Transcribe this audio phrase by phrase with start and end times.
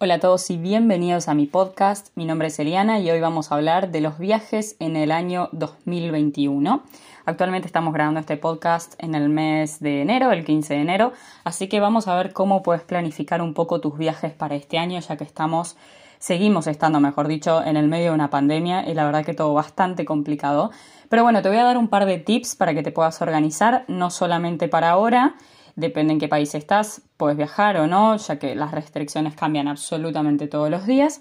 [0.00, 2.10] Hola a todos y bienvenidos a mi podcast.
[2.14, 5.48] Mi nombre es Eliana y hoy vamos a hablar de los viajes en el año
[5.50, 6.84] 2021.
[7.24, 11.68] Actualmente estamos grabando este podcast en el mes de enero, el 15 de enero, así
[11.68, 15.16] que vamos a ver cómo puedes planificar un poco tus viajes para este año, ya
[15.16, 15.76] que estamos,
[16.20, 19.52] seguimos estando, mejor dicho, en el medio de una pandemia y la verdad que todo
[19.52, 20.70] bastante complicado.
[21.08, 23.84] Pero bueno, te voy a dar un par de tips para que te puedas organizar,
[23.88, 25.34] no solamente para ahora,
[25.74, 30.46] depende en qué país estás, puedes viajar o no, ya que las restricciones cambian absolutamente
[30.46, 31.20] todos los días,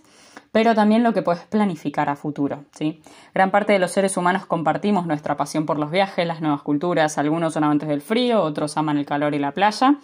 [0.54, 2.64] pero también lo que puedes planificar a futuro.
[2.72, 3.02] ¿sí?
[3.34, 7.18] Gran parte de los seres humanos compartimos nuestra pasión por los viajes, las nuevas culturas,
[7.18, 9.98] algunos son amantes del frío, otros aman el calor y la playa.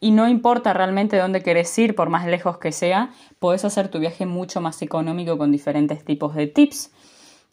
[0.00, 3.98] Y no importa realmente dónde querés ir, por más lejos que sea, puedes hacer tu
[3.98, 6.90] viaje mucho más económico con diferentes tipos de tips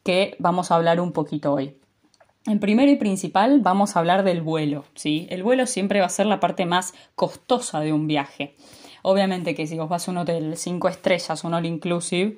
[0.03, 1.80] que vamos a hablar un poquito hoy.
[2.48, 5.27] En primero y principal vamos a hablar del vuelo, ¿sí?
[5.30, 8.55] El vuelo siempre va a ser la parte más costosa de un viaje.
[9.04, 12.38] Obviamente que si vos vas a un hotel 5 estrellas, un all inclusive,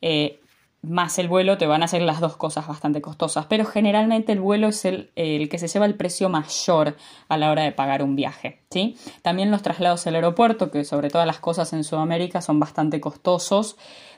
[0.00, 0.40] eh,
[0.82, 4.40] más el vuelo te van a hacer las dos cosas bastante costosas, pero generalmente el
[4.40, 6.96] vuelo es el, el, que se lleva el precio mayor
[7.28, 8.96] a la hora de pagar un viaje, ¿sí?
[9.22, 13.76] También los traslados al aeropuerto, que sobre todas las cosas en Sudamérica son bastante costosos,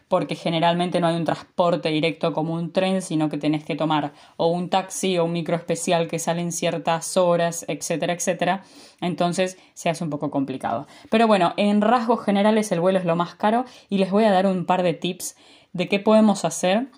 [0.08, 4.12] porque generalmente no hay un transporte directo como un tren, sino que tenés que tomar
[4.36, 8.62] o un taxi o un micro especial que sale en ciertas horas, etcétera, etcétera.
[9.00, 10.86] Entonces se hace un poco complicado.
[11.10, 14.30] Pero bueno, en rasgos generales el vuelo es lo más caro y les voy a
[14.30, 15.36] dar un par de tips
[15.72, 16.88] de qué podemos hacer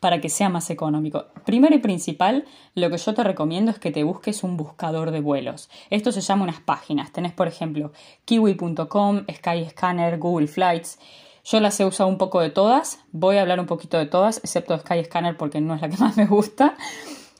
[0.00, 1.26] para que sea más económico.
[1.44, 5.20] Primero y principal, lo que yo te recomiendo es que te busques un buscador de
[5.20, 5.70] vuelos.
[5.90, 7.12] Esto se llama unas páginas.
[7.12, 7.92] Tenés, por ejemplo,
[8.24, 10.98] kiwi.com, Skyscanner, Google Flights.
[11.44, 14.38] Yo las he usado un poco de todas, voy a hablar un poquito de todas,
[14.38, 16.76] excepto Skyscanner porque no es la que más me gusta.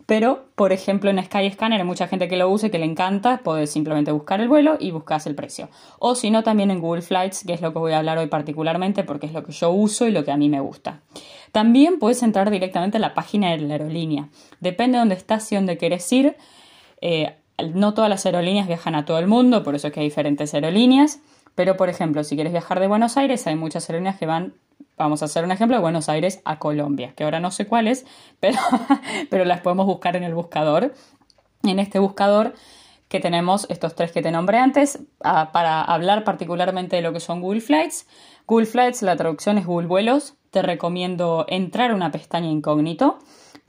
[0.07, 3.41] Pero, por ejemplo, en Skyscanner hay mucha gente que lo usa y que le encanta,
[3.45, 5.69] puedes simplemente buscar el vuelo y buscas el precio.
[6.01, 8.27] O si no, también en Google Flights, que es lo que voy a hablar hoy
[8.27, 11.01] particularmente porque es lo que yo uso y lo que a mí me gusta.
[11.53, 14.29] También puedes entrar directamente a la página de la aerolínea.
[14.61, 16.37] Depende de dónde estás y dónde quieres ir.
[17.01, 17.37] Eh,
[17.73, 20.53] no todas las aerolíneas viajan a todo el mundo, por eso es que hay diferentes
[20.53, 21.21] aerolíneas.
[21.55, 24.55] Pero, por ejemplo, si quieres viajar de Buenos Aires, hay muchas aerolíneas que van,
[24.97, 28.07] vamos a hacer un ejemplo, de Buenos Aires a Colombia, que ahora no sé cuáles,
[28.41, 28.59] pero,
[29.31, 30.95] pero las podemos buscar en el buscador.
[31.65, 32.55] En este buscador
[33.09, 37.43] que tenemos estos tres que te nombré antes, para hablar particularmente de lo que son
[37.43, 38.07] Google Flights.
[38.47, 40.35] Google Flights, la traducción es Google Vuelos.
[40.51, 43.19] Te recomiendo entrar a una pestaña incógnito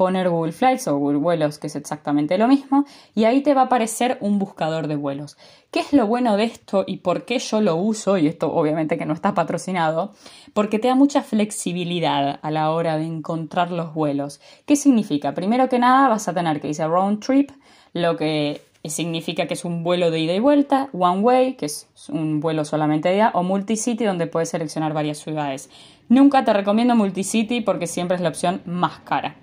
[0.03, 2.83] poner Google Flights o Google Vuelos, que es exactamente lo mismo,
[3.15, 5.37] y ahí te va a aparecer un buscador de vuelos.
[5.71, 8.17] ¿Qué es lo bueno de esto y por qué yo lo uso?
[8.17, 10.11] Y esto obviamente que no está patrocinado,
[10.53, 14.41] porque te da mucha flexibilidad a la hora de encontrar los vuelos.
[14.65, 15.33] ¿Qué significa?
[15.33, 17.51] Primero que nada vas a tener que irse round trip,
[17.93, 21.87] lo que significa que es un vuelo de ida y vuelta, one way, que es
[22.09, 25.69] un vuelo solamente de ida, o multicity, donde puedes seleccionar varias ciudades.
[26.09, 29.37] Nunca te recomiendo multicity porque siempre es la opción más cara.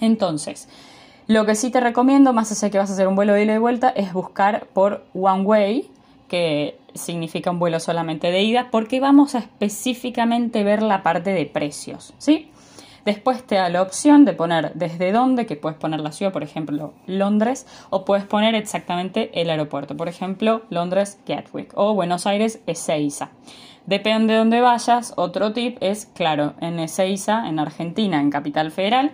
[0.00, 0.68] Entonces,
[1.26, 3.44] lo que sí te recomiendo, más allá de que vas a hacer un vuelo de
[3.44, 5.90] ida y vuelta, es buscar por One Way,
[6.28, 11.46] que significa un vuelo solamente de ida, porque vamos a específicamente ver la parte de
[11.46, 12.50] precios, ¿sí?
[13.04, 16.42] Después te da la opción de poner desde dónde, que puedes poner la ciudad, por
[16.42, 22.60] ejemplo, Londres, o puedes poner exactamente el aeropuerto, por ejemplo, Londres Gatwick o Buenos Aires
[22.66, 23.30] Ezeiza.
[23.86, 29.12] Depende de dónde vayas, otro tip es, claro, en Ezeiza, en Argentina, en Capital Federal,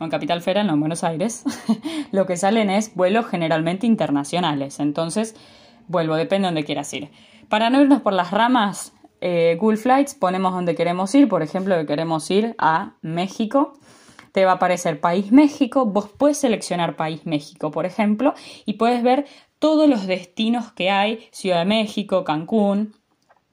[0.00, 1.44] en Capital Federal, no en Buenos Aires,
[2.12, 4.80] lo que salen es vuelos generalmente internacionales.
[4.80, 5.36] Entonces,
[5.86, 7.10] vuelvo, depende de donde quieras ir.
[7.48, 11.28] Para no irnos por las ramas, eh, Google Flights ponemos donde queremos ir.
[11.28, 13.78] Por ejemplo, que queremos ir a México.
[14.32, 15.86] Te va a aparecer País México.
[15.86, 18.34] Vos puedes seleccionar País México, por ejemplo,
[18.66, 19.26] y puedes ver
[19.58, 22.94] todos los destinos que hay, Ciudad de México, Cancún,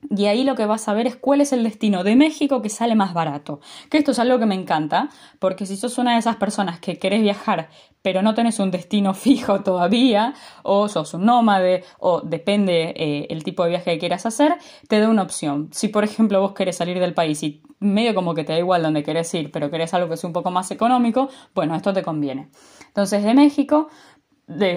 [0.09, 2.69] y ahí lo que vas a ver es cuál es el destino de México que
[2.69, 3.61] sale más barato.
[3.89, 6.97] Que esto es algo que me encanta, porque si sos una de esas personas que
[6.97, 7.69] querés viajar
[8.01, 13.43] pero no tenés un destino fijo todavía, o sos un nómade, o depende eh, el
[13.43, 14.55] tipo de viaje que quieras hacer,
[14.87, 15.69] te da una opción.
[15.71, 18.83] Si por ejemplo vos querés salir del país y medio como que te da igual
[18.83, 22.03] dónde querés ir, pero querés algo que sea un poco más económico, bueno, esto te
[22.03, 22.49] conviene.
[22.87, 23.89] Entonces de México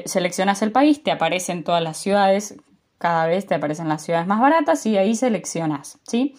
[0.04, 2.56] seleccionas el país, te aparecen todas las ciudades
[3.04, 6.36] cada vez te aparecen las ciudades más baratas y ahí seleccionas, ¿sí?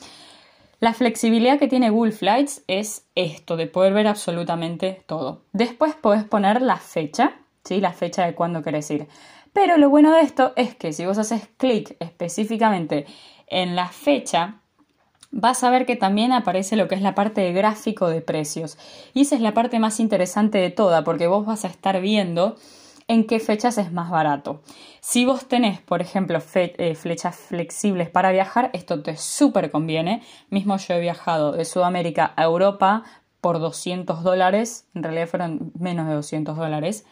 [0.79, 5.43] La flexibilidad que tiene Google Flights es esto, de poder ver absolutamente todo.
[5.53, 7.33] Después puedes poner la fecha,
[7.63, 7.79] ¿sí?
[7.81, 9.07] La fecha de cuándo querés ir.
[9.53, 13.05] Pero lo bueno de esto es que si vos haces clic específicamente
[13.45, 14.55] en la fecha,
[15.29, 18.79] vas a ver que también aparece lo que es la parte de gráfico de precios.
[19.13, 22.55] Y esa es la parte más interesante de toda, porque vos vas a estar viendo
[23.07, 24.61] en qué fechas es más barato.
[24.99, 30.23] Si vos tenés, por ejemplo, eh, flechas flexibles para viajar, esto te súper conviene.
[30.49, 33.03] Mismo yo he viajado de Sudamérica a Europa
[33.41, 37.05] por 200 dólares, en realidad fueron menos de 200 dólares,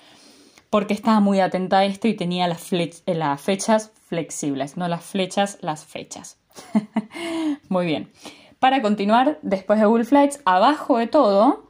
[0.71, 5.03] porque estaba muy atenta a esto y tenía las, eh, las fechas flexibles, no las
[5.03, 6.39] flechas, las fechas.
[7.69, 8.11] muy bien.
[8.57, 11.62] Para continuar, después de Google Flights, abajo de todo,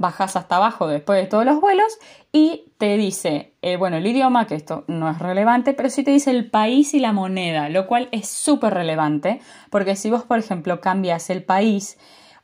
[0.00, 1.98] bajas hasta abajo después de todos los vuelos
[2.32, 6.10] y te dice, eh, bueno, el idioma, que esto no es relevante, pero sí te
[6.10, 10.38] dice el país y la moneda, lo cual es súper relevante, porque si vos, por
[10.38, 11.98] ejemplo, cambias el país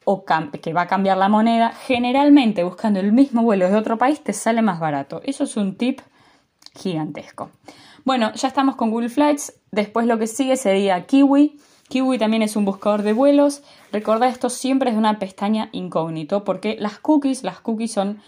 [0.04, 0.24] o
[0.62, 4.34] que va a cambiar la moneda, generalmente buscando el mismo vuelo de otro país te
[4.34, 5.22] sale más barato.
[5.24, 6.00] Eso es un tip
[6.74, 7.50] gigantesco.
[8.04, 11.58] Bueno, ya estamos con Google Flights, después lo que sigue sería Kiwi.
[11.88, 13.62] Kiwi también es un buscador de vuelos.
[13.92, 18.20] Recuerda esto siempre es una pestaña incógnito porque las cookies, las cookies son,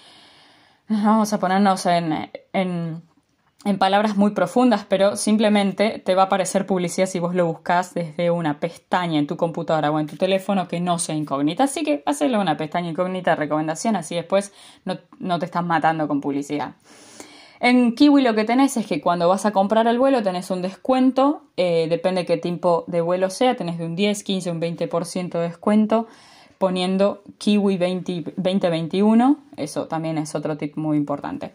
[0.89, 3.03] vamos a ponernos en, en,
[3.65, 7.95] en, palabras muy profundas, pero simplemente te va a aparecer publicidad si vos lo buscas
[7.95, 11.65] desde una pestaña en tu computadora o en tu teléfono que no sea incógnita.
[11.65, 14.53] Así que hacerlo una pestaña incógnita de recomendación, así después
[14.85, 16.75] no, no te estás matando con publicidad.
[17.61, 20.63] En Kiwi lo que tenés es que cuando vas a comprar el vuelo tenés un
[20.63, 25.39] descuento, eh, depende qué tipo de vuelo sea, tenés de un 10, 15, un 20%
[25.39, 26.07] de descuento
[26.59, 31.53] poniendo Kiwi 2021, eso también es otro tip muy importante.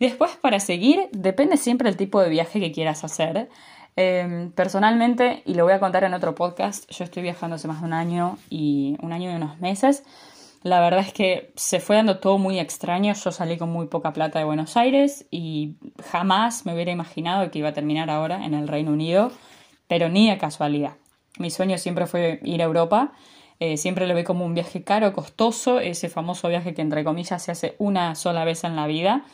[0.00, 3.48] después para seguir, depende siempre del tipo de viaje que quieras hacer.
[3.96, 7.80] Em, personalmente, y lo voy a contar en otro podcast, yo estoy viajando hace más
[7.80, 10.04] de un año y un año y unos meses.
[10.62, 13.14] La verdad es que se fue dando todo muy extraño.
[13.14, 15.76] Yo salí con muy poca plata de Buenos Aires y
[16.10, 19.30] jamás me hubiera imaginado que iba a terminar ahora en el Reino Unido,
[19.86, 20.94] pero ni de casualidad.
[21.38, 23.12] Mi sueño siempre fue ir a Europa.
[23.60, 27.42] Eh, siempre lo vi como un viaje caro, costoso, ese famoso viaje que entre comillas
[27.42, 29.24] se hace una sola vez en la vida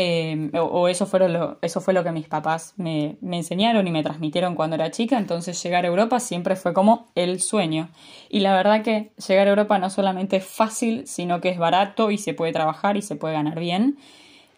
[0.00, 4.04] Em, o, eso, fueron eso fue lo que mis papás me, me, enseñaron y me
[4.04, 7.88] transmitieron cuando era chica, entonces llegar a Europa siempre fue como el sueño.
[8.28, 12.12] Y la verdad que llegar a Europa no solamente es fácil, sino que es barato
[12.12, 13.98] y se puede trabajar y se puede ganar bien,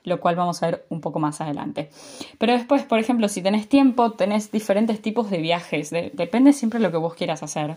[0.05, 1.89] lo cual vamos a ver un poco más adelante.
[2.37, 6.83] Pero después, por ejemplo, si tenés tiempo, tenés diferentes tipos de viajes, depende siempre de
[6.83, 7.77] lo que vos quieras hacer.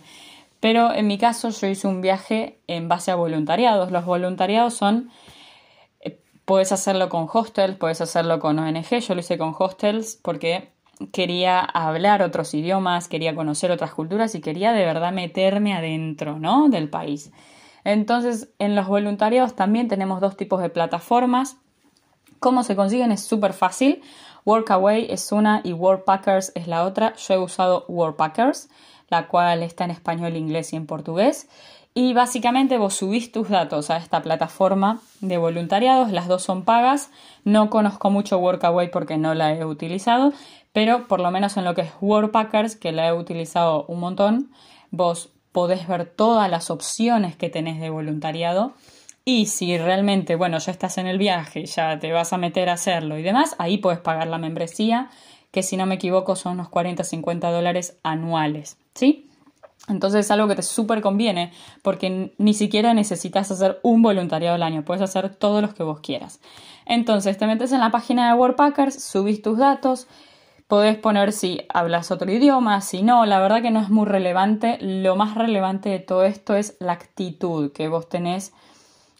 [0.59, 3.89] Pero en mi caso yo hice un viaje en base a voluntariados.
[3.89, 5.11] Los voluntariados son
[6.45, 8.99] Puedes hacerlo con hostels, puedes hacerlo con ONG.
[8.99, 10.73] Yo lo hice con hostels porque
[11.11, 16.69] quería hablar otros idiomas, quería conocer otras culturas y quería de verdad meterme adentro, ¿no?
[16.69, 17.31] Del país.
[17.83, 21.57] Entonces, en los voluntariados también tenemos dos tipos de plataformas.
[22.39, 23.11] ¿Cómo se consiguen?
[23.11, 24.01] Es súper fácil.
[24.45, 27.13] Workaway es una y Workpackers es la otra.
[27.15, 28.69] Yo he usado Workpackers,
[29.09, 31.47] la cual está en español, inglés y en portugués.
[31.95, 37.11] Y básicamente vos subís tus datos a esta plataforma de voluntariados, las dos son pagas.
[37.43, 40.33] No conozco mucho Workaway porque no la he utilizado,
[40.71, 44.51] pero por lo menos en lo que es Workpackers, que la he utilizado un montón,
[44.89, 48.73] vos podés ver todas las opciones que tenés de voluntariado.
[49.23, 52.73] Y si realmente, bueno, ya estás en el viaje, ya te vas a meter a
[52.73, 55.09] hacerlo y demás, ahí puedes pagar la membresía,
[55.51, 59.29] que si no me equivoco son unos 40-50 dólares anuales, ¿sí?
[59.89, 61.51] Entonces es algo que te súper conviene
[61.81, 65.99] porque ni siquiera necesitas hacer un voluntariado al año, puedes hacer todos los que vos
[65.99, 66.39] quieras.
[66.85, 70.07] Entonces te metes en la página de Workpackers, subís tus datos,
[70.67, 74.77] podés poner si hablas otro idioma, si no, la verdad que no es muy relevante.
[74.79, 78.53] Lo más relevante de todo esto es la actitud que vos tenés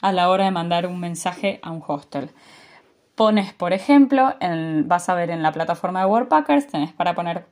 [0.02, 2.32] a la hora de mandar un mensaje a un hostel.
[3.16, 4.34] Pones, por ejemplo,
[4.86, 7.46] vas a ver en la plataforma de Workpackers, tenés para poner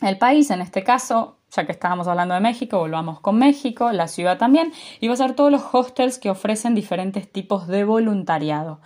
[0.00, 4.08] el país, en este caso, ya que estábamos hablando de México, volvamos con México, la
[4.08, 8.80] ciudad también, y va a ser todos los hostels que ofrecen diferentes tipos de voluntariado.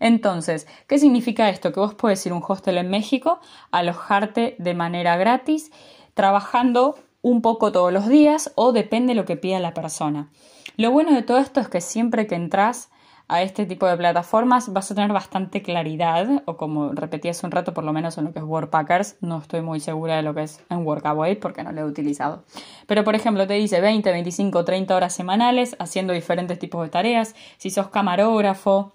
[0.00, 1.72] Entonces, ¿qué significa esto?
[1.72, 5.70] Que vos puedes ir a un hostel en México, alojarte de manera gratis,
[6.14, 10.30] trabajando un poco todos los días o depende de lo que pida la persona.
[10.76, 12.90] Lo bueno de todo esto es que siempre que entras
[13.28, 17.52] a este tipo de plataformas vas a tener bastante claridad, o como repetí hace un
[17.52, 20.34] rato, por lo menos en lo que es Workpackers, no estoy muy segura de lo
[20.34, 22.44] que es en Workaway porque no lo he utilizado.
[22.86, 27.34] Pero por ejemplo te dice 20, 25, 30 horas semanales haciendo diferentes tipos de tareas,
[27.58, 28.92] si sos camarógrafo,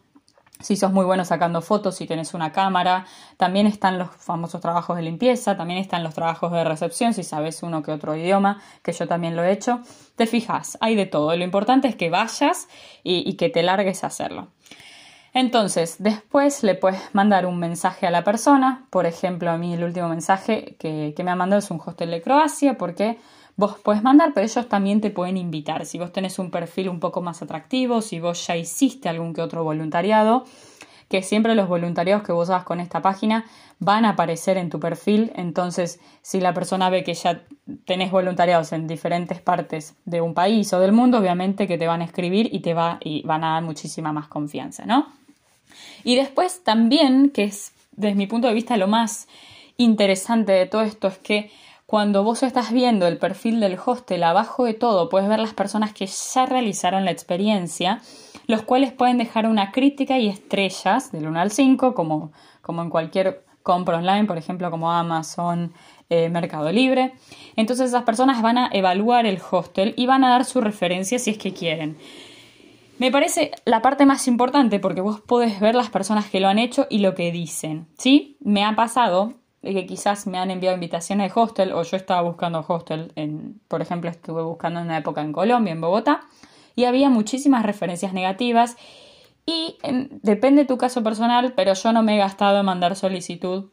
[0.61, 3.05] si sos muy bueno sacando fotos, si tenés una cámara,
[3.37, 7.63] también están los famosos trabajos de limpieza, también están los trabajos de recepción, si sabes
[7.63, 9.81] uno que otro idioma, que yo también lo he hecho.
[10.15, 11.35] Te fijas, hay de todo.
[11.35, 12.67] Lo importante es que vayas
[13.03, 14.47] y, que te largues a hacerlo.
[15.33, 18.85] Entonces, después le puedes mandar un mensaje a la persona.
[18.89, 22.11] Por ejemplo, a mí el último mensaje que, que me ha mandado es un hostel
[22.11, 23.17] de Croacia porque
[23.55, 25.85] vos puedes mandar, pero ellos también te pueden invitar.
[25.85, 29.41] Si vos tenés un perfil un poco más atractivo, si vos ya hiciste algún que
[29.41, 30.45] otro voluntariado,
[31.11, 33.45] que siempre los voluntariados que vos hagas con esta página
[33.79, 35.31] van a aparecer en tu perfil.
[35.35, 37.43] Entonces, si la persona ve que ya
[37.85, 42.01] tenés voluntariados en diferentes partes de un país o del mundo, obviamente que te van
[42.01, 45.07] a escribir y te va y van a dar muchísima más confianza, ¿no?
[46.05, 49.27] Y después también, que es desde mi punto de vista lo más
[49.77, 51.51] interesante de todo esto, es que
[51.91, 55.91] cuando vos estás viendo el perfil del hostel, abajo de todo puedes ver las personas
[55.91, 57.99] que ya realizaron la experiencia,
[58.47, 62.31] los cuales pueden dejar una crítica y estrellas del 1 al 5, como,
[62.61, 65.73] como en cualquier compra online, por ejemplo, como Amazon,
[66.09, 67.11] eh, Mercado Libre.
[67.57, 71.31] Entonces esas personas van a evaluar el hostel y van a dar su referencia si
[71.31, 71.97] es que quieren.
[72.99, 76.57] Me parece la parte más importante porque vos podés ver las personas que lo han
[76.57, 77.87] hecho y lo que dicen.
[77.97, 78.37] ¿Sí?
[78.39, 82.65] Me ha pasado que quizás me han enviado invitaciones de hostel o yo estaba buscando
[82.67, 86.21] hostel, en, por ejemplo, estuve buscando en una época en Colombia, en Bogotá,
[86.75, 88.77] y había muchísimas referencias negativas
[89.45, 89.77] y
[90.21, 93.69] depende de tu caso personal, pero yo no me he gastado en mandar solicitud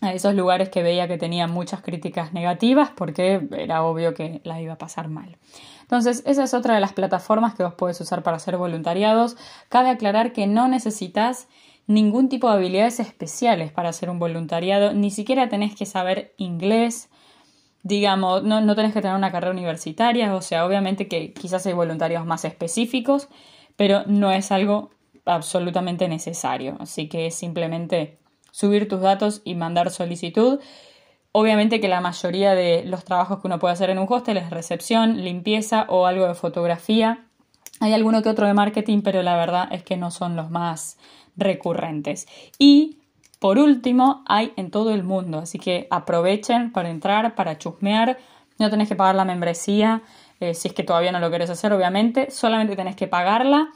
[0.00, 4.60] a esos lugares que veía que tenían muchas críticas negativas porque era obvio que la
[4.60, 5.36] iba a pasar mal.
[5.82, 9.36] Entonces, esa es otra de las plataformas que vos puedes usar para hacer voluntariados.
[9.68, 11.48] Cabe aclarar que no necesitas
[11.90, 17.10] ningún tipo de habilidades especiales para hacer un voluntariado, ni siquiera tenés que saber inglés,
[17.82, 21.72] digamos, no, no tenés que tener una carrera universitaria, o sea, obviamente que quizás hay
[21.72, 23.28] voluntarios más específicos,
[23.74, 24.90] pero no es algo
[25.24, 28.18] absolutamente necesario, así que es simplemente
[28.52, 30.60] subir tus datos y mandar solicitud.
[31.32, 34.50] Obviamente que la mayoría de los trabajos que uno puede hacer en un hostel es
[34.50, 37.26] recepción, limpieza o algo de fotografía.
[37.80, 40.98] Hay alguno que otro de marketing, pero la verdad es que no son los más
[41.36, 42.26] recurrentes.
[42.58, 42.98] Y
[43.38, 48.18] por último, hay en todo el mundo, así que aprovechen para entrar, para chusmear.
[48.58, 50.02] No tenés que pagar la membresía
[50.40, 52.30] eh, si es que todavía no lo querés hacer, obviamente.
[52.30, 53.70] Solamente tenés que pagarla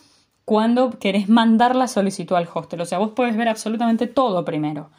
[0.44, 2.80] cuando querés mandar la solicitud al hostel.
[2.82, 4.90] O sea, vos puedes ver absolutamente todo primero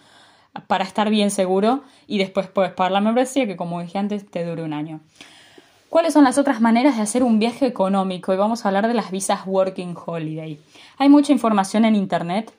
[0.67, 4.45] para estar bien seguro y después puedes pagar la membresía que como dije antes te
[4.45, 5.01] dure un año.
[5.95, 8.33] ¿Cuáles son las otras maneras de hacer un viaje económico?
[8.33, 10.59] Y vamos a hablar de las visas Working Holiday.
[10.97, 12.53] Hay mucha información en internet.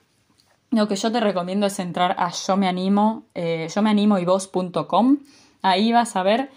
[0.71, 4.17] Lo que yo te recomiendo es entrar a yo me animo, eh, yo me animo
[4.17, 5.17] y vos.com.
[5.61, 6.49] Ahí vas a ver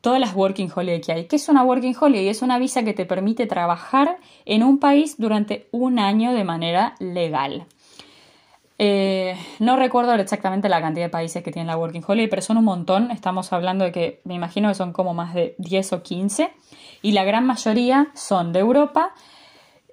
[0.00, 1.24] todas las Working Holiday que hay.
[1.26, 2.28] ¿Qué es una Working Holiday?
[2.28, 6.96] Es una visa que te permite trabajar en un país durante un año de manera
[6.98, 7.66] legal.
[8.78, 12.58] Eh, no recuerdo exactamente la cantidad de países que tienen la Working Holiday, pero son
[12.58, 13.10] un montón.
[13.10, 16.50] Estamos hablando de que me imagino que son como más de 10 o 15.
[17.02, 19.12] Y la gran mayoría son de Europa,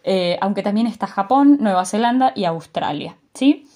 [0.04, 3.18] eh, aunque también está Japón, Nueva Zelanda y Australia.
[3.34, 3.68] ¿sí?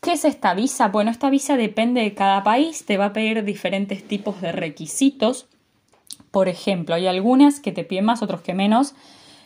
[0.00, 0.88] ¿Qué es esta visa?
[0.88, 5.46] Bueno, esta visa depende de cada país, te va a pedir diferentes tipos de requisitos.
[6.30, 8.94] Por ejemplo, hay algunas que te piden más, otros que menos.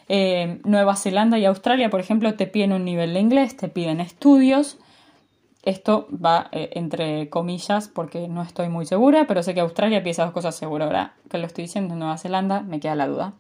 [0.09, 4.00] Eh, Nueva Zelanda y Australia, por ejemplo, te piden un nivel de inglés, te piden
[4.00, 4.78] estudios.
[5.62, 10.25] Esto va eh, entre comillas porque no estoy muy segura, pero sé que Australia piensa
[10.25, 10.88] dos cosas seguras.
[10.88, 13.35] Ahora que lo estoy diciendo en Nueva Zelanda, me queda la duda.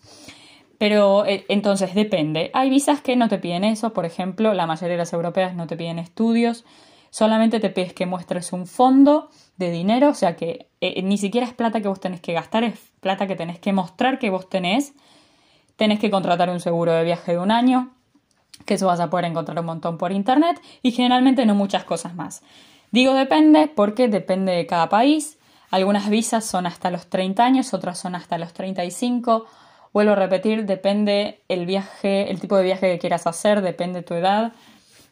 [0.78, 2.50] Pero eh, entonces depende.
[2.54, 5.66] Hay visas que no te piden eso, por ejemplo, la mayoría de las europeas no
[5.66, 6.64] te piden estudios,
[7.10, 11.46] solamente te pides que muestres un fondo de dinero, o sea que eh, ni siquiera
[11.46, 14.48] es plata que vos tenés que gastar, es plata que tenés que mostrar que vos
[14.48, 14.94] tenés.
[15.76, 17.90] Tenés que contratar un seguro de viaje de un año,
[18.64, 22.14] que eso vas a poder encontrar un montón por internet y generalmente no muchas cosas
[22.14, 22.42] más.
[22.90, 25.38] Digo depende porque depende de cada país.
[25.70, 29.46] Algunas visas son hasta los 30 años, otras son hasta los 35.
[29.92, 34.14] Vuelvo a repetir, depende el viaje, el tipo de viaje que quieras hacer, depende tu
[34.14, 34.52] edad,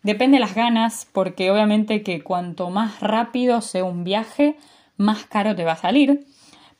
[0.02, 4.56] depende las ganas, porque obviamente que cuanto más rápido sea un viaje,
[4.96, 6.26] más caro te va a salir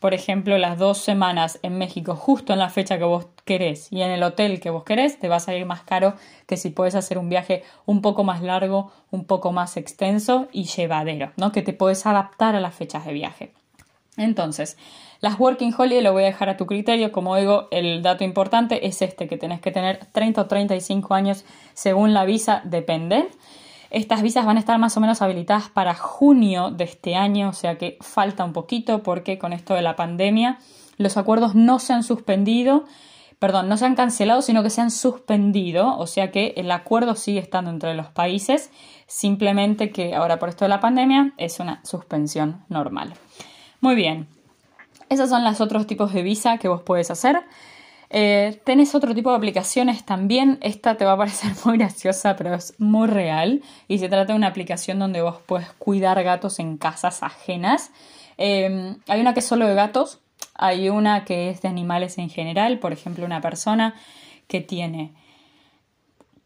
[0.00, 4.00] por ejemplo, las dos semanas en México justo en la fecha que vos querés y
[4.00, 6.14] en el hotel que vos querés, te va a salir más caro
[6.47, 10.64] que si puedes hacer un viaje un poco más largo, un poco más extenso y
[10.64, 11.52] llevadero, ¿no?
[11.52, 13.52] Que te puedes adaptar a las fechas de viaje.
[14.16, 14.78] Entonces,
[15.21, 17.12] las Working Holiday lo voy a dejar a tu criterio.
[17.12, 21.45] Como digo, el dato importante es este, que tenés que tener 30 o 35 años
[21.75, 23.28] según la visa, depende.
[23.90, 27.52] Estas visas van a estar más o menos habilitadas para junio de este año, o
[27.52, 30.59] sea que falta un poquito porque con esto de la pandemia
[30.97, 32.85] los acuerdos no se han suspendido,
[33.40, 37.16] perdón, no se han cancelado, sino que se han suspendido, o sea que el acuerdo
[37.16, 38.70] sigue estando entre los países,
[39.06, 43.14] simplemente que ahora por esto de la pandemia es una suspensión normal.
[43.80, 44.28] Muy bien,
[45.09, 47.42] esos son los otros tipos de visa que vos puedes hacer.
[48.12, 50.59] Eh, tenés otro tipo de aplicaciones también.
[50.61, 53.62] Esta te va a parecer muy graciosa, pero es muy real.
[53.88, 57.93] Y se trata de una aplicación donde vos puedes cuidar gatos en casas ajenas.
[58.37, 60.19] Em, hay una que es solo de gatos.
[60.55, 62.81] Hay una que es de animales en general.
[62.81, 63.95] Por ejemplo, una persona
[64.49, 65.12] que tiene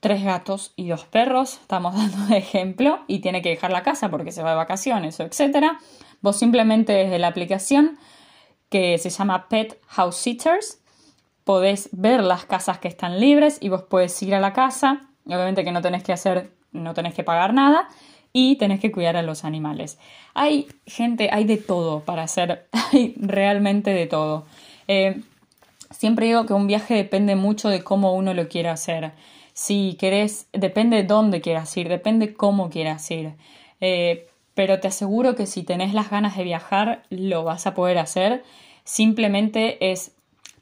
[0.00, 4.10] tres gatos y dos perros, estamos dando de ejemplo, y tiene que dejar la casa
[4.10, 5.78] porque se va de vacaciones o etcétera,
[6.20, 7.98] vos simplemente desde la aplicación
[8.68, 10.83] que se llama Pet House Sitters,
[11.44, 15.64] podés ver las casas que están libres y vos puedes ir a la casa, obviamente
[15.64, 17.88] que no tenés que hacer, no tenés que pagar nada,
[18.36, 19.98] y tenés que cuidar a los animales.
[20.34, 24.44] Hay gente, hay de todo para hacer, hay realmente de todo.
[24.88, 25.22] Eh,
[25.90, 29.12] siempre digo que un viaje depende mucho de cómo uno lo quiera hacer.
[29.52, 33.34] Si querés, depende de dónde quieras ir, depende cómo quieras ir.
[33.80, 37.98] Eh, pero te aseguro que si tenés las ganas de viajar, lo vas a poder
[37.98, 38.42] hacer.
[38.82, 40.13] Simplemente es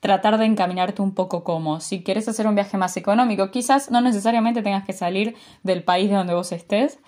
[0.03, 1.79] tratar de encaminarte un poco como.
[1.79, 6.11] Si quieres hacer un viaje más económico, quizás no necesariamente tengas que salir del país
[6.11, 6.99] de donde vos estés,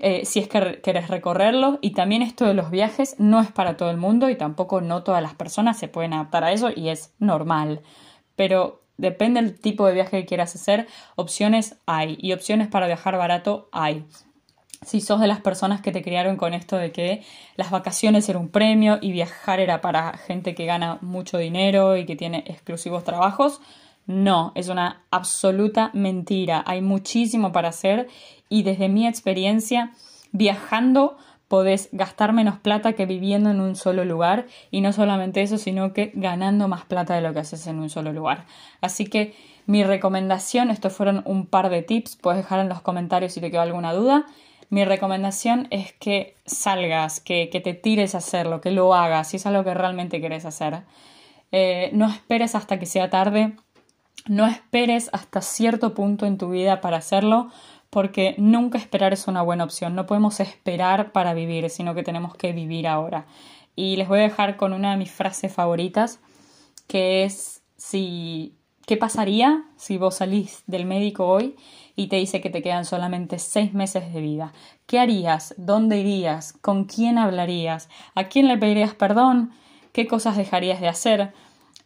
[0.00, 1.78] eh, si es que querés recorrerlo.
[1.82, 5.04] Y también esto de los viajes no es para todo el mundo y tampoco no
[5.04, 7.82] todas las personas se pueden adaptar a eso y es normal.
[8.34, 13.16] Pero depende del tipo de viaje que quieras hacer, opciones hay y opciones para viajar
[13.18, 14.04] barato hay.
[14.82, 17.22] Si sos de las personas que te criaron con esto de que
[17.56, 22.04] las vacaciones eran un premio y viajar era para gente que gana mucho dinero y
[22.04, 23.60] que tiene exclusivos trabajos,
[24.06, 26.64] no, es una absoluta mentira.
[26.66, 28.08] Hay muchísimo para hacer
[28.48, 29.92] y desde mi experiencia,
[30.32, 35.58] viajando podés gastar menos plata que viviendo en un solo lugar y no solamente eso,
[35.58, 38.46] sino que ganando más plata de lo que haces en un solo lugar.
[38.80, 39.34] Así que
[39.66, 43.50] mi recomendación, estos fueron un par de tips, puedes dejar en los comentarios si te
[43.50, 44.24] quedó alguna duda.
[44.72, 49.44] Mi recomendación es que salgas, que, te tires a hacerlo, que lo hagas, si es
[49.44, 50.82] algo que realmente quieres hacer.
[51.52, 53.54] Eh, no esperes hasta que sea tarde
[54.28, 57.50] no esperes hasta cierto punto en tu vida para hacerlo,
[57.90, 59.94] porque nunca esperar es una buena opción.
[59.94, 63.26] No podemos esperar para vivir, sino que tenemos que vivir ahora.
[63.74, 66.20] Y les voy a dejar con una de mis frases favoritas,
[66.86, 68.54] que es si
[68.86, 71.56] ¿qué pasaría si vos salís del médico hoy
[71.96, 74.52] y te dice que te quedan solamente seis meses de vida?
[74.86, 75.54] ¿Qué harías?
[75.58, 76.52] ¿Dónde irías?
[76.52, 77.88] ¿Con quién hablarías?
[78.14, 79.52] ¿A quién le pedirías perdón?
[79.92, 81.32] ¿Qué cosas dejarías de hacer?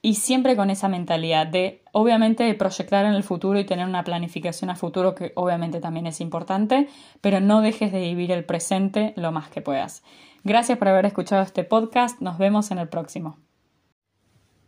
[0.07, 4.71] y siempre con esa mentalidad de obviamente proyectar en el futuro y tener una planificación
[4.71, 6.89] a futuro que obviamente también es importante,
[7.21, 10.05] pero no dejes de vivir el presente lo más que puedas.
[10.45, 13.37] Gracias por haber escuchado este podcast, nos vemos en el próximo.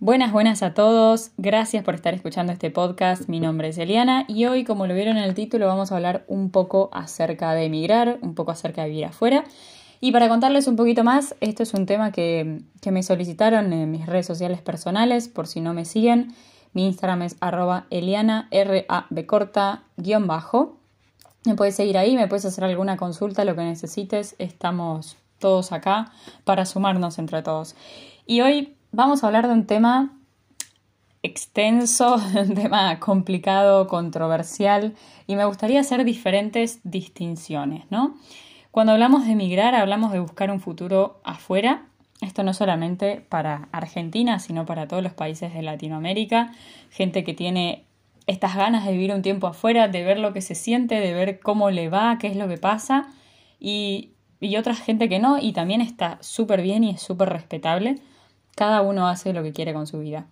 [0.00, 4.46] Buenas, buenas a todos, gracias por estar escuchando este podcast, mi nombre es Eliana y
[4.46, 8.20] hoy como lo vieron en el título vamos a hablar un poco acerca de emigrar,
[8.22, 9.44] un poco acerca de vivir afuera
[10.00, 14.06] y para contarles un poquito más, esto es un tema que, me solicitaron en mis
[14.06, 16.32] redes sociales personales, por si no me siguen.
[16.72, 20.78] Mi Instagram es arroba eliana, r a b corta, guion bajo.
[21.44, 24.36] Me puedes seguir ahí, me puedes hacer alguna consulta, lo que necesites.
[24.38, 26.12] Estamos todos acá
[26.44, 27.74] para sumarnos entre todos.
[28.24, 30.18] Y hoy vamos a hablar de un tema
[31.22, 34.94] extenso, un tema complicado, controversial,
[35.26, 38.16] y me gustaría hacer diferentes distinciones, ¿no?
[38.70, 41.86] Cuando hablamos de emigrar, hablamos de buscar un futuro afuera.
[42.20, 46.52] Esto no solamente para Argentina, sino para todos los países de Latinoamérica.
[46.90, 47.84] Gente que tiene
[48.26, 51.40] estas ganas de vivir un tiempo afuera, de ver lo que se siente, de ver
[51.40, 53.08] cómo le va, qué es lo que pasa.
[53.58, 57.96] Y, y otra gente que no, y también está súper bien y es súper respetable.
[58.58, 60.26] Cada uno hace lo que quiere con su vida.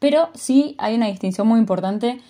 [0.00, 2.20] Pero sí hay una distinción muy importante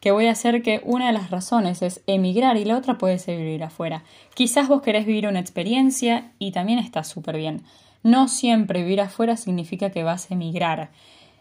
[0.00, 3.18] que voy a hacer que una de las razones es emigrar y la otra puede
[3.18, 4.02] ser vivir afuera.
[4.32, 7.64] Quizás vos querés vivir una experiencia y también está súper bien.
[8.02, 10.88] No siempre vivir afuera significa que vas a emigrar.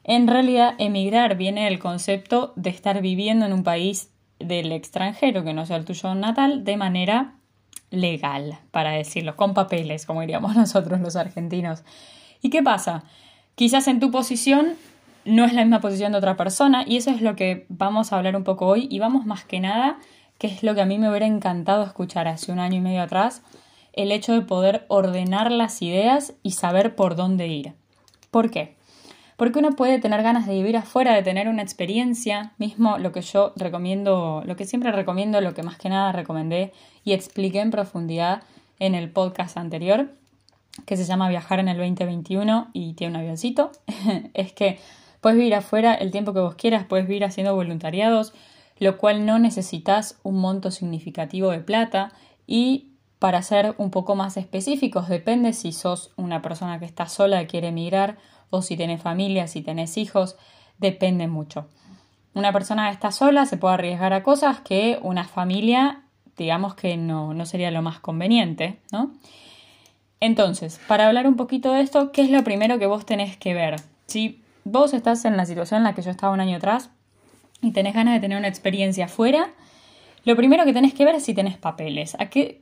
[0.04, 5.54] En realidad, emigrar viene del concepto de estar viviendo en un país del extranjero que
[5.54, 7.36] no sea el tuyo natal de manera
[7.92, 11.86] legal, para decirlo, con papeles, como diríamos nosotros los argentinos.
[12.42, 13.04] ¿Y qué pasa?
[13.56, 14.76] Quizás en tu posición
[15.26, 18.18] no es la misma posición de otra persona y eso es lo que vamos a
[18.18, 20.00] hablar un poco hoy y vamos más que nada,
[20.38, 23.04] que es lo que a mí me hubiera encantado escuchar hace un año y medio
[23.04, 23.44] atrás,
[23.94, 27.74] el hecho de poder ordenar las ideas y saber por dónde ir.
[28.32, 28.76] ¿Por qué?
[29.38, 33.22] Porque uno puede tener ganas de vivir afuera, de tener una experiencia, mismo lo que
[33.22, 36.74] yo recomiendo, lo que siempre recomiendo, lo que más que nada recomendé
[37.04, 38.44] y expliqué en profundidad
[38.80, 40.12] en el podcast anterior,
[40.86, 43.72] que se llama Viajar en el 2021 y tiene un avioncito,
[44.34, 44.80] es que
[45.22, 48.34] Puedes vivir afuera el tiempo que vos quieras, puedes vivir haciendo voluntariados,
[48.80, 52.12] lo cual no necesitas un monto significativo de plata
[52.48, 52.88] y
[53.20, 57.46] para ser un poco más específicos, depende si sos una persona que está sola y
[57.46, 58.18] quiere emigrar
[58.50, 60.38] o si tenés familia, si tenés hijos,
[60.80, 61.68] depende mucho.
[62.34, 66.02] Una persona que está sola se puede arriesgar a cosas que una familia,
[66.36, 69.12] digamos que no, no sería lo más conveniente, ¿no?
[70.22, 73.54] Entonces, para hablar un poquito de esto, ¿qué es lo primero que vos tenés que
[73.54, 73.76] ver?
[74.08, 76.92] Si vos estás en la situación en la que yo estaba un año atrás
[77.62, 79.50] y tenés ganas de tener una experiencia afuera,
[80.24, 82.16] Lo primero que tenés que ver es si tenés papeles.
[82.20, 82.62] ¿A qué,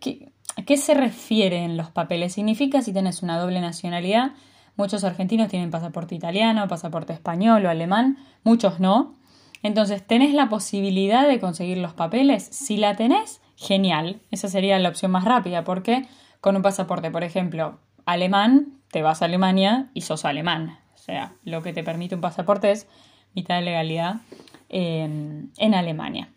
[0.56, 2.34] ¿A qué se refieren los papeles?
[2.34, 4.32] Significa si tenés una doble nacionalidad.
[4.78, 9.16] Muchos argentinos tienen pasaporte italiano, pasaporte español o alemán, muchos no.
[9.62, 12.48] Entonces, ¿tenés la posibilidad de conseguir los papeles?
[12.50, 14.22] Si la tenés, genial.
[14.32, 16.06] Esa sería la opción más rápida, porque
[16.42, 20.80] con un pasaporte, por ejemplo, alemán, te vas a Alemania y sos alemán.
[20.96, 22.88] O sea, lo que te permite un pasaporte es
[23.34, 24.18] mitad de legalidad
[24.70, 26.30] en, en Alemania.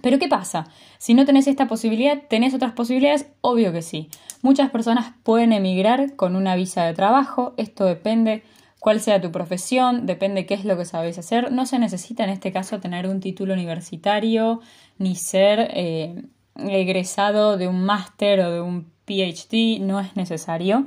[0.00, 0.68] Pero ¿qué pasa?
[0.98, 3.26] Si no tenés esta posibilidad, ¿tenés otras posibilidades?
[3.40, 4.08] Obvio que sí.
[4.42, 7.54] Muchas personas pueden emigrar con una visa de trabajo.
[7.56, 8.44] Esto depende
[8.78, 11.50] cuál sea tu profesión, depende qué es lo que sabéis hacer.
[11.50, 14.60] No se necesita en este caso tener un título universitario
[14.98, 16.22] ni ser eh,
[16.56, 20.86] egresado de un máster o de un PhD, no es necesario.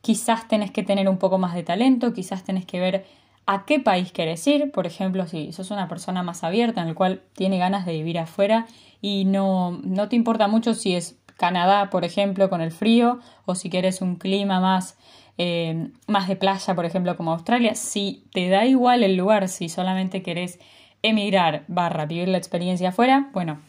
[0.00, 3.04] Quizás tenés que tener un poco más de talento, quizás tenés que ver
[3.46, 4.70] a qué país querés ir.
[4.70, 8.18] Por ejemplo, si sos una persona más abierta, en el cual tiene ganas de vivir
[8.18, 8.66] afuera
[9.00, 13.54] y no, no te importa mucho si es Canadá, por ejemplo, con el frío, o
[13.54, 14.98] si quieres un clima más,
[15.38, 17.74] eh, más de playa, por ejemplo, como Australia.
[17.74, 20.58] Si te da igual el lugar, si solamente querés
[21.02, 23.60] emigrar barra vivir la experiencia afuera, bueno,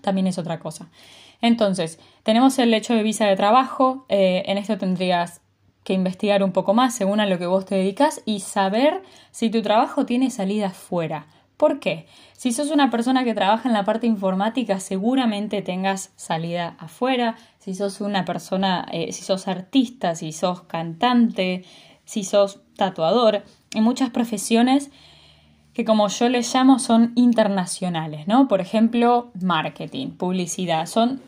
[0.00, 0.90] también es otra cosa.
[1.42, 4.06] Entonces, tenemos el hecho de visa de trabajo.
[4.08, 5.42] Eh, en esto tendrías
[5.84, 9.02] que investigar un poco más según a lo que vos te dedicas y saber
[9.32, 11.26] si tu trabajo tiene salida fuera.
[11.56, 12.06] ¿Por qué?
[12.32, 17.36] Si sos una persona que trabaja en la parte informática, seguramente tengas salida afuera.
[17.58, 21.64] Si sos una persona, eh, si sos artista, si sos cantante,
[22.04, 23.42] si sos tatuador,
[23.74, 24.90] hay muchas profesiones
[25.72, 28.48] que como yo les llamo son internacionales, ¿no?
[28.48, 31.20] Por ejemplo, marketing, publicidad, son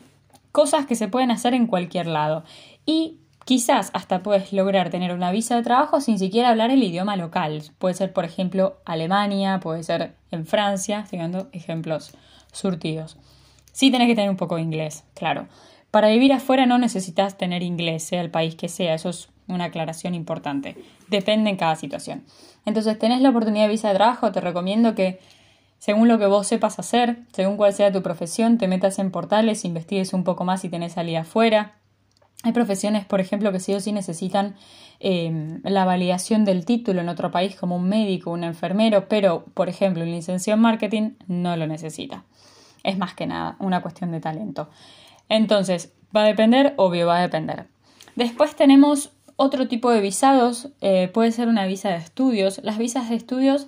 [0.55, 2.45] cosas que se pueden hacer en cualquier lado.
[2.85, 7.15] Y Quizás hasta puedes lograr tener una visa de trabajo sin siquiera hablar el idioma
[7.15, 7.61] local.
[7.77, 12.13] Puede ser, por ejemplo, Alemania, puede ser en Francia, estoy dando ejemplos
[12.51, 13.17] surtidos.
[13.71, 15.47] Sí tenés que tener un poco de inglés, claro.
[15.91, 19.65] Para vivir afuera no necesitas tener inglés, sea el país que sea, eso es una
[19.65, 20.75] aclaración importante.
[21.07, 22.23] Depende en cada situación.
[22.65, 25.19] Entonces, tenés la oportunidad de visa de trabajo, te recomiendo que
[25.85, 29.65] según lo que vos sepas hacer, según cuál sea tu profesión, te metas en portales,
[29.65, 31.75] investigues un poco más si tenés salida afuera,
[32.41, 34.55] hay profesiones, por ejemplo, que sí o sí necesitan
[34.99, 39.69] eh, la validación del título en otro país, como un médico, un enfermero, pero, por
[39.69, 42.23] ejemplo, un licenciado en marketing no lo necesita.
[42.83, 44.71] Es más que nada una cuestión de talento.
[45.29, 46.73] Entonces, ¿va a depender?
[46.77, 47.67] Obvio, va a depender.
[48.15, 52.59] Después tenemos otro tipo de visados, eh, puede ser una visa de estudios.
[52.63, 53.67] Las visas de estudios,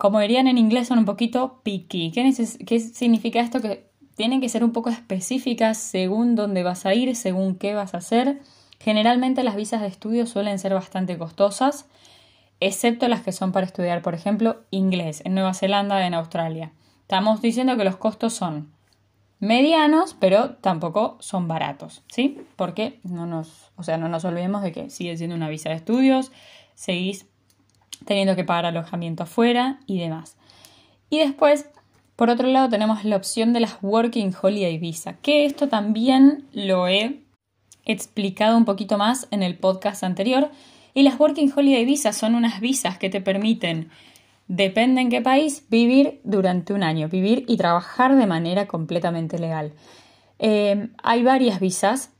[0.00, 2.10] como dirían en inglés, son un poquito picky.
[2.10, 2.32] ¿Qué,
[2.66, 3.60] ¿Qué significa esto?
[3.60, 7.92] Que tienen que ser un poco específicas según dónde vas a ir, según qué vas
[7.92, 8.40] a hacer.
[8.78, 11.86] Generalmente las visas de estudio suelen ser bastante costosas,
[12.60, 16.72] excepto las que son para estudiar, por ejemplo, inglés en Nueva Zelanda, en Australia.
[17.02, 18.72] Estamos diciendo que los costos son
[19.38, 22.40] medianos, pero tampoco son baratos, ¿sí?
[22.56, 25.76] Porque no nos, o sea, no nos olvidemos de que sigue siendo una visa de
[25.76, 26.32] estudios,
[26.74, 27.26] seguís
[28.04, 30.36] teniendo que pagar alojamiento afuera y demás.
[31.08, 31.66] Y después
[32.20, 36.86] por otro lado tenemos la opción de las Working Holiday Visa, que esto también lo
[36.86, 37.22] he
[37.86, 40.50] explicado un poquito más en el podcast anterior.
[40.92, 43.88] Y las Working Holiday Visa son unas visas que te permiten,
[44.48, 49.72] depende en qué país, vivir durante un año, vivir y trabajar de manera completamente legal.
[50.38, 52.10] Eh, hay varias visas,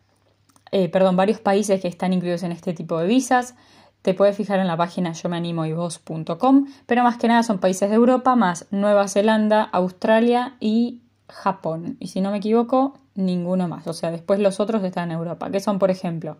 [0.72, 3.54] eh, perdón, varios países que están incluidos en este tipo de visas.
[4.02, 7.42] Te puedes fijar en la página yo me animo y vos.com, pero más que nada
[7.42, 11.96] son países de Europa, más Nueva Zelanda, Australia y Japón.
[12.00, 13.86] Y si no me equivoco, ninguno más.
[13.86, 16.38] O sea, después los otros están en Europa, que son, por ejemplo,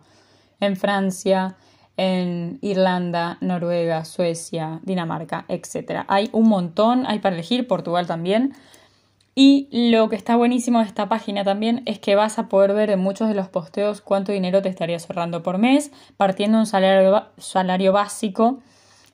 [0.59, 1.55] en Francia,
[1.97, 6.05] en Irlanda, Noruega, Suecia, Dinamarca, etc.
[6.07, 8.53] Hay un montón, hay para elegir, Portugal también.
[9.33, 12.89] Y lo que está buenísimo de esta página también es que vas a poder ver
[12.89, 17.27] en muchos de los posteos cuánto dinero te estarías ahorrando por mes, partiendo un salario,
[17.37, 18.59] salario básico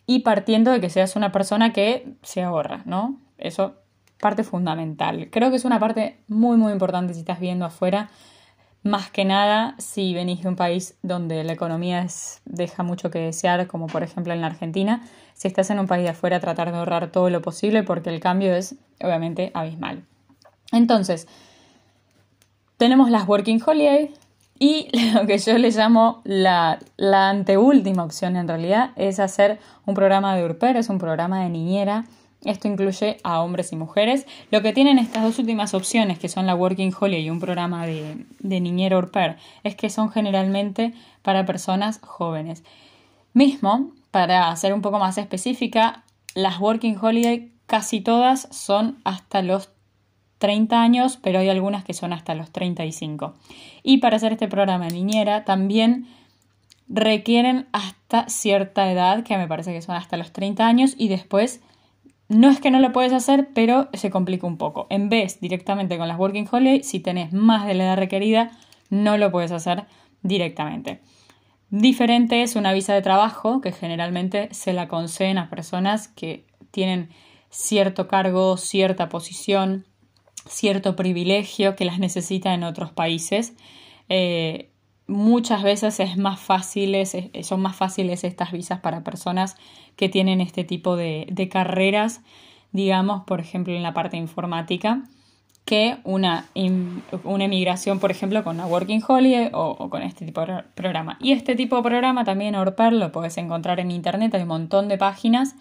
[0.08, 3.20] y partiendo de que seas una persona que se ahorra, ¿no?
[3.38, 3.76] Eso
[4.20, 5.30] parte fundamental.
[5.32, 8.10] Creo que es una parte muy muy importante si estás viendo afuera,
[8.88, 13.19] más que nada si venís de un país donde la economía es, deja mucho que
[13.19, 16.71] desear, como por ejemplo en la Argentina, si estás en un país de afuera tratar
[16.71, 20.04] de ahorrar todo lo posible porque el cambio es obviamente abismal.
[20.71, 21.28] Entonces,
[22.78, 24.13] tenemos las Working Holiday
[24.60, 29.95] y lo que yo le llamo la, la anteúltima opción en realidad es hacer un
[29.95, 32.06] programa de URPER, es un programa de niñera.
[32.48, 34.26] Esto incluye a hombres y mujeres.
[34.52, 37.86] Lo que tienen estas dos últimas opciones, que son la Working Holiday y un programa
[37.86, 42.64] de, de niñera URPER, es que son generalmente para personas jóvenes.
[43.34, 46.04] Mismo, para ser un poco más específica,
[46.36, 49.70] las Working Holiday casi todas son hasta los
[50.38, 53.34] 30 años, pero hay algunas que son hasta los 35.
[53.84, 56.08] Y para hacer este programa en niñera también
[56.88, 61.62] requieren hasta cierta edad, que me parece que son hasta los 30 años, y después
[62.30, 64.88] no es que no lo puedes hacer, pero se complica un poco.
[64.90, 68.52] En vez directamente con las Working Holiday, si tenés más de la edad requerida,
[68.90, 69.86] no lo puedes hacer
[70.22, 71.02] directamente.
[71.70, 77.10] Diferente es una visa de trabajo que generalmente se la conceden a personas que tienen
[77.50, 79.86] cierto cargo, cierta posición,
[80.48, 83.54] cierto privilegio que las necesita en otros países.
[84.10, 84.70] Eh,
[85.08, 86.39] muchas veces es más
[87.41, 89.56] son más fáciles estas visas para personas
[89.96, 92.22] que tienen este tipo de, carreras,
[92.72, 95.04] digamos, por ejemplo, en la parte informática
[95.65, 96.46] que una,
[97.26, 101.17] una emigración, por ejemplo, con una Working Holiday o, con este tipo de programa.
[101.20, 104.88] Y este tipo de programa también, Orper, lo puedes encontrar en internet, hay un montón
[104.88, 105.56] de páginas.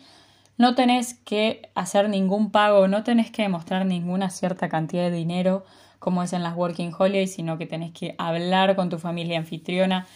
[0.58, 5.64] No tenés que hacer ningún pago, no tenés que demostrar ninguna cierta cantidad de dinero
[5.98, 10.06] como es en las Working Holidays, sino que tenés que hablar con tu familia anfitriona,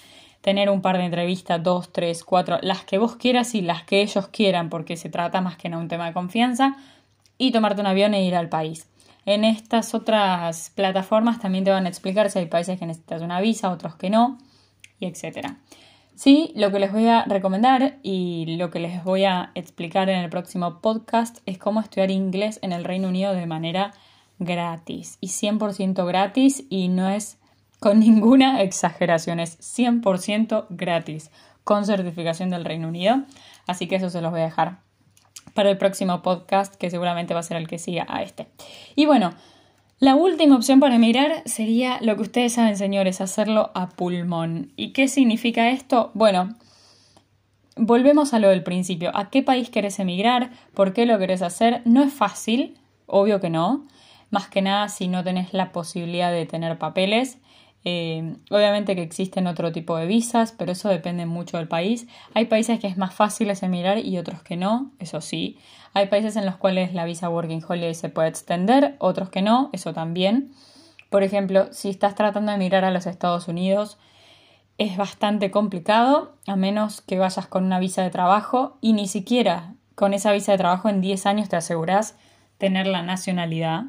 [0.40, 4.02] tener un par de entrevistas, dos, tres, cuatro, las que vos quieras y las que
[4.02, 6.76] ellos quieran, porque se trata más que nada un tema de confianza,
[7.38, 8.86] y tomarte un avión e ir al país.
[9.26, 13.40] En estas otras plataformas también te van a explicar si hay países que necesitas una
[13.40, 14.38] visa, otros que no,
[14.98, 15.56] y etcétera.
[16.14, 20.20] Sí, lo que les voy a recomendar y lo que les voy a explicar en
[20.20, 23.94] el próximo podcast es cómo estudiar inglés en el Reino Unido de manera
[24.40, 27.38] gratis y 100% gratis y no es
[27.78, 31.30] con ninguna exageración, es 100% gratis
[31.62, 33.22] con certificación del Reino Unido.
[33.68, 34.80] Así que eso se los voy a dejar
[35.54, 38.48] para el próximo podcast, que seguramente va a ser el que siga a este.
[38.96, 39.34] Y bueno,
[39.98, 44.72] la última opción para emigrar sería lo que ustedes saben, señores, hacerlo a pulmón.
[44.76, 46.10] ¿Y qué significa esto?
[46.14, 46.56] Bueno,
[47.76, 49.10] volvemos a lo del principio.
[49.14, 50.50] ¿A qué país querés emigrar?
[50.74, 51.82] ¿Por qué lo querés hacer?
[51.84, 53.86] No es fácil, obvio que no.
[54.30, 57.38] Más que nada si no tenés la posibilidad de tener papeles.
[57.84, 62.06] Eh, obviamente que existen otro tipo de visas, pero eso depende mucho del país.
[62.34, 65.58] Hay países que es más fácil emigrar y otros que no, eso sí.
[65.94, 69.70] Hay países en los cuales la visa Working Holiday se puede extender, otros que no,
[69.72, 70.52] eso también.
[71.08, 73.98] Por ejemplo, si estás tratando de emigrar a los Estados Unidos,
[74.78, 79.74] es bastante complicado, a menos que vayas con una visa de trabajo y ni siquiera
[79.94, 82.16] con esa visa de trabajo en 10 años te aseguras
[82.56, 83.84] tener la nacionalidad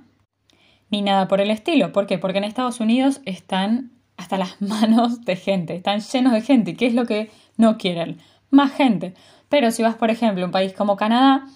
[0.92, 1.92] ni nada por el estilo.
[1.92, 2.18] ¿Por qué?
[2.20, 6.72] Porque en Estados Unidos están hasta las manos de gente, están llenos de gente.
[6.72, 8.20] ¿Y qué es lo que no quieren?
[8.52, 9.16] Más gente.
[9.50, 11.48] Pero si vas, por ejemplo, a un país como Canadá,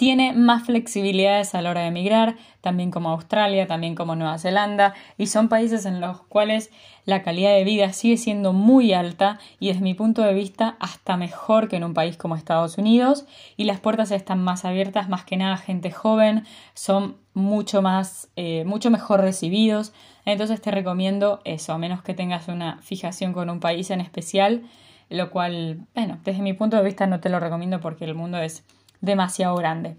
[0.00, 4.94] tiene más flexibilidades a la hora de emigrar, también como Australia, también como Nueva Zelanda,
[5.18, 6.70] y son países en los cuales
[7.04, 11.18] la calidad de vida sigue siendo muy alta y desde mi punto de vista hasta
[11.18, 13.26] mejor que en un país como Estados Unidos,
[13.58, 18.64] y las puertas están más abiertas, más que nada gente joven, son mucho más, eh,
[18.64, 19.92] mucho mejor recibidos,
[20.24, 24.62] entonces te recomiendo eso, a menos que tengas una fijación con un país en especial,
[25.10, 28.38] lo cual, bueno, desde mi punto de vista no te lo recomiendo porque el mundo
[28.38, 28.64] es
[29.00, 29.96] demasiado grande.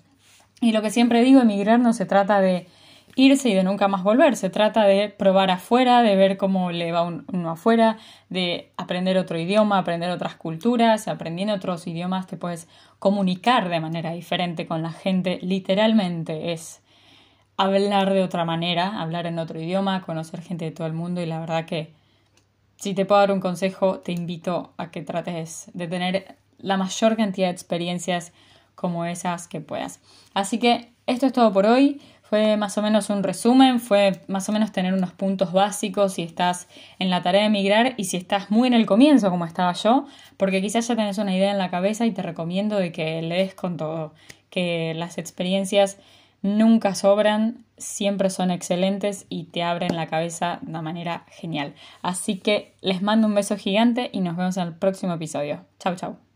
[0.61, 2.67] Y lo que siempre digo, emigrar no se trata de
[3.15, 6.91] irse y de nunca más volver, se trata de probar afuera, de ver cómo le
[6.91, 7.97] va uno afuera,
[8.29, 12.67] de aprender otro idioma, aprender otras culturas, aprendiendo otros idiomas te puedes
[12.99, 16.81] comunicar de manera diferente con la gente, literalmente es
[17.57, 21.25] hablar de otra manera, hablar en otro idioma, conocer gente de todo el mundo y
[21.25, 21.93] la verdad que
[22.77, 27.15] si te puedo dar un consejo, te invito a que trates de tener la mayor
[27.15, 28.33] cantidad de experiencias
[28.81, 29.99] como esas que puedas.
[30.33, 32.01] Así que esto es todo por hoy.
[32.23, 36.23] Fue más o menos un resumen, fue más o menos tener unos puntos básicos si
[36.23, 36.67] estás
[36.97, 40.05] en la tarea de emigrar y si estás muy en el comienzo como estaba yo,
[40.37, 43.53] porque quizás ya tenés una idea en la cabeza y te recomiendo de que lees
[43.53, 44.13] con todo,
[44.49, 45.97] que las experiencias
[46.41, 51.73] nunca sobran, siempre son excelentes y te abren la cabeza de una manera genial.
[52.01, 55.65] Así que les mando un beso gigante y nos vemos en el próximo episodio.
[55.79, 56.30] Chau, chau.